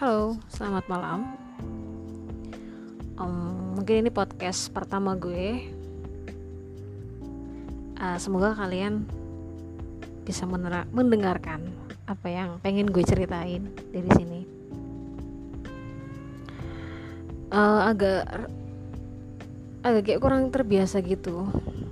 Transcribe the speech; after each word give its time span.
Halo, 0.00 0.32
selamat 0.48 0.88
malam. 0.88 1.36
Um, 3.20 3.76
mungkin 3.76 4.00
ini 4.00 4.08
podcast 4.08 4.72
pertama 4.72 5.12
gue. 5.12 5.68
Uh, 8.00 8.16
semoga 8.16 8.56
kalian 8.56 9.04
bisa 10.24 10.48
mendengarkan 10.88 11.68
apa 12.08 12.32
yang 12.32 12.56
pengen 12.64 12.88
gue 12.88 13.04
ceritain 13.04 13.68
dari 13.92 14.10
sini. 14.16 14.40
Uh, 17.52 17.92
agak 17.92 18.24
agak 19.84 20.02
kayak 20.08 20.20
kurang 20.24 20.48
terbiasa 20.48 21.04
gitu, 21.04 21.44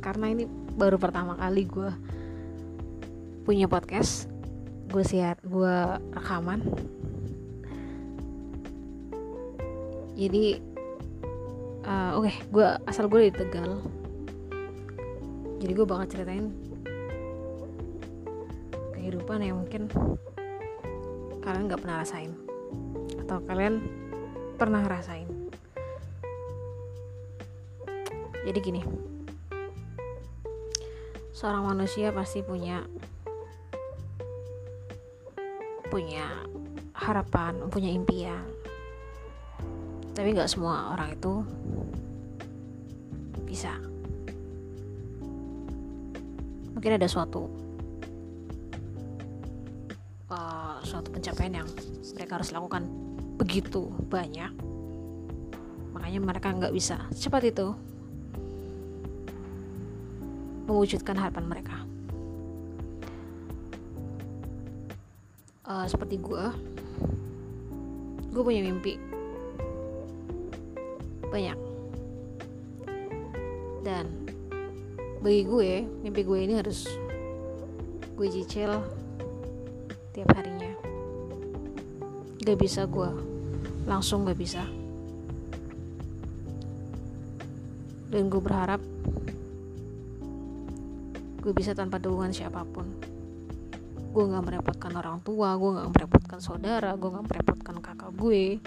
karena 0.00 0.32
ini 0.32 0.48
baru 0.48 0.96
pertama 0.96 1.36
kali 1.36 1.68
gue 1.68 1.92
punya 3.44 3.68
podcast. 3.68 4.24
Gue 4.88 5.04
siap, 5.04 5.44
gue 5.44 5.76
rekaman 6.16 6.64
jadi 10.20 10.60
uh, 11.88 12.20
oke 12.20 12.28
okay, 12.28 12.36
gue 12.52 12.68
asal 12.84 13.08
gue 13.08 13.32
di 13.32 13.32
Tegal. 13.32 13.80
Jadi 15.60 15.72
gue 15.72 15.86
bakal 15.88 16.08
ceritain 16.12 16.52
kehidupan 18.92 19.40
yang 19.40 19.64
mungkin 19.64 19.88
kalian 21.40 21.72
nggak 21.72 21.80
pernah 21.80 22.04
rasain. 22.04 22.36
Atau 23.24 23.40
kalian 23.48 23.80
pernah 24.60 24.84
rasain 24.84 25.40
jadi 28.44 28.58
gini. 28.60 28.82
Seorang 31.32 31.72
manusia 31.72 32.12
pasti 32.12 32.44
punya 32.44 32.84
punya 35.90 36.28
harapan 36.94 37.66
punya 37.66 37.90
impian 37.90 38.59
tapi 40.20 40.36
nggak 40.36 40.52
semua 40.52 40.92
orang 40.92 41.16
itu 41.16 41.32
bisa. 43.48 43.72
Mungkin 46.76 47.00
ada 47.00 47.08
suatu 47.08 47.48
uh, 50.28 50.76
suatu 50.84 51.08
pencapaian 51.08 51.64
yang 51.64 51.68
mereka 52.20 52.36
harus 52.36 52.52
lakukan 52.52 52.84
begitu 53.40 53.88
banyak. 54.12 54.52
Makanya 55.96 56.20
mereka 56.20 56.52
nggak 56.52 56.76
bisa 56.76 57.00
cepat 57.16 57.56
itu 57.56 57.72
mewujudkan 60.68 61.16
harapan 61.16 61.48
mereka. 61.48 61.76
Uh, 65.64 65.88
seperti 65.88 66.20
gue 66.20 66.44
gue 68.36 68.42
punya 68.44 68.60
mimpi 68.60 69.00
banyak. 71.30 71.58
Dan 73.80 74.04
bagi 75.22 75.42
gue 75.46 75.70
mimpi 76.02 76.26
gue 76.26 76.38
ini 76.42 76.54
harus 76.58 76.90
gue 78.18 78.28
cicil 78.28 78.82
tiap 80.12 80.28
harinya. 80.36 80.74
Gak 82.42 82.58
bisa 82.58 82.84
gue 82.84 83.10
langsung 83.86 84.26
gak 84.26 84.36
bisa. 84.36 84.66
Dan 88.10 88.26
gue 88.26 88.42
berharap 88.42 88.82
gue 91.40 91.52
bisa 91.56 91.72
tanpa 91.72 92.02
dukungan 92.02 92.34
siapa 92.34 92.66
pun. 92.66 92.90
Gue 94.10 94.24
gak 94.26 94.44
merepotkan 94.44 94.92
orang 94.98 95.22
tua 95.22 95.54
gue 95.54 95.70
gak 95.78 95.90
merepotkan 95.94 96.40
saudara 96.42 96.98
gue 96.98 97.08
gak 97.08 97.26
merepotkan 97.30 97.76
kakak 97.78 98.12
gue 98.18 98.58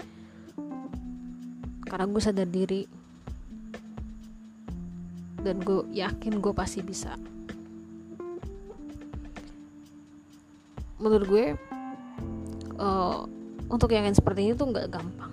karena 1.84 2.08
gue 2.08 2.22
sadar 2.22 2.48
diri. 2.48 2.82
Dan 5.44 5.60
gue 5.60 5.84
yakin 5.92 6.40
gue 6.40 6.52
pasti 6.56 6.80
bisa. 6.80 7.14
Menurut 10.96 11.26
gue 11.28 11.44
uh, 12.80 13.28
untuk 13.68 13.92
yang 13.92 14.08
seperti 14.16 14.48
ini 14.48 14.52
tuh 14.56 14.72
nggak 14.72 14.88
gampang. 14.88 15.32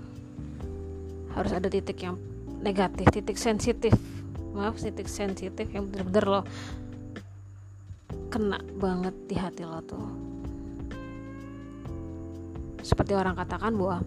Harus 1.32 1.56
ada 1.56 1.72
titik 1.72 2.04
yang 2.04 2.20
negatif 2.60 3.08
titik 3.10 3.40
sensitif. 3.40 3.96
Maaf 4.52 4.76
titik 4.78 5.08
sensitif 5.08 5.64
yang 5.72 5.88
bener-bener 5.88 6.26
lo 6.28 6.42
kena 8.32 8.60
banget 8.80 9.16
di 9.28 9.36
hati 9.36 9.64
lo 9.64 9.80
tuh. 9.84 10.08
Seperti 12.84 13.16
orang 13.16 13.36
katakan 13.38 13.76
bahwa 13.78 14.04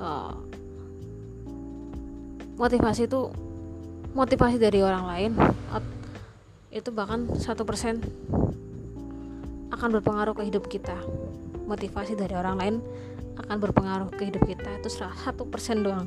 uh, 0.00 0.32
motivasi 2.56 3.06
itu 3.06 3.30
motivasi 4.16 4.56
dari 4.58 4.82
orang 4.82 5.04
lain 5.06 5.32
itu 6.70 6.90
bahkan 6.94 7.26
satu 7.34 7.66
persen 7.66 7.98
akan 9.74 9.88
berpengaruh 9.98 10.34
ke 10.38 10.42
hidup 10.46 10.66
kita. 10.70 10.94
Motivasi 11.66 12.18
dari 12.18 12.34
orang 12.34 12.56
lain 12.58 12.74
akan 13.38 13.56
berpengaruh 13.58 14.10
ke 14.14 14.30
hidup 14.30 14.42
kita 14.46 14.78
itu 14.78 14.90
satu 14.90 15.46
persen 15.46 15.82
doang. 15.82 16.06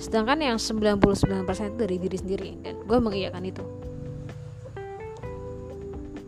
Sedangkan 0.00 0.40
yang 0.40 0.56
99% 0.60 1.00
itu 1.40 1.76
dari 1.76 1.96
diri 2.00 2.16
sendiri 2.16 2.50
dan 2.60 2.80
gue 2.84 2.98
mengiyakan 3.00 3.44
itu. 3.44 3.64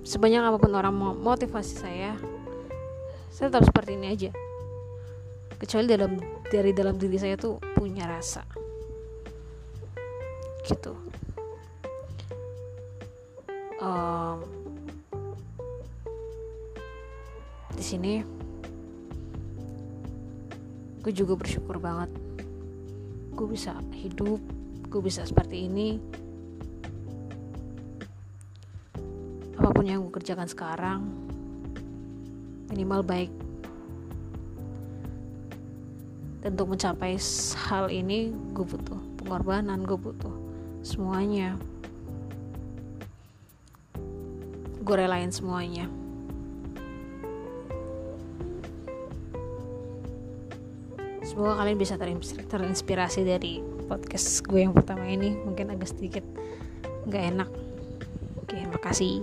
Sebanyak 0.07 0.43
apa 0.53 0.59
pun 0.61 0.73
orang 0.73 0.95
mau 0.95 1.13
motivasi 1.13 1.75
saya 1.77 2.15
saya 3.33 3.53
tetap 3.53 3.69
seperti 3.69 4.01
ini 4.01 4.07
aja 4.17 4.31
kecuali 5.57 5.89
dalam 5.89 6.13
dari 6.47 6.71
dalam 6.77 6.97
diri 7.01 7.17
saya 7.17 7.35
tuh 7.37 7.57
punya 7.75 8.05
rasa. 8.05 8.45
Gitu. 10.67 10.93
Um, 13.77 14.41
di 17.77 17.85
sini 17.85 18.15
gue 21.01 21.13
juga 21.13 21.39
bersyukur 21.39 21.79
banget. 21.81 22.11
Gue 23.37 23.47
bisa 23.53 23.77
hidup 23.95 24.41
gue 24.91 25.01
bisa 25.03 25.25
seperti 25.25 25.69
ini. 25.69 26.01
Apa 29.57 29.73
pun 29.73 29.85
yang 29.89 30.05
gue 30.05 30.13
kerjakan 30.13 30.49
sekarang 30.49 31.01
minimal 32.71 33.07
baik 33.07 33.46
untuk 36.47 36.71
mencapai 36.71 37.19
hal 37.67 37.91
ini 37.91 38.31
gue 38.55 38.63
butuh 38.63 39.01
pengorbanan 39.19 39.83
gue 39.83 39.99
butuh 39.99 40.31
semuanya. 40.87 41.59
Gue 44.87 44.95
relain 44.95 45.35
semuanya. 45.35 45.91
Semoga 51.27 51.59
kalian 51.59 51.83
bisa 51.83 51.99
terinspirasi 52.47 53.27
dari 53.27 53.59
podcast 53.91 54.47
gue 54.47 54.63
yang 54.63 54.71
pertama 54.71 55.11
ini. 55.11 55.35
Mungkin 55.35 55.75
agak 55.75 55.91
sedikit 55.91 56.23
gak 57.11 57.35
enak. 57.35 57.51
Oke 58.39 58.63
makasih 58.71 59.19